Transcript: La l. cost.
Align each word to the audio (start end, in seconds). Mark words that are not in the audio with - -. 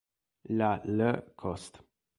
La 0.61 0.69
l. 0.95 1.13
cost. 1.45 1.81